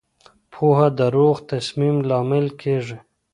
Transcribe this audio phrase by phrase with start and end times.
[0.53, 2.97] پوهه د روغ تصمیم لامل کېږي.